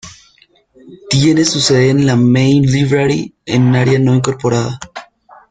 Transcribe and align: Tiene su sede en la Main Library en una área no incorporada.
Tiene 1.11 1.45
su 1.45 1.59
sede 1.59 1.91
en 1.91 2.07
la 2.07 2.15
Main 2.15 2.63
Library 2.63 3.35
en 3.45 3.67
una 3.67 3.81
área 3.81 3.99
no 3.99 4.15
incorporada. 4.15 4.79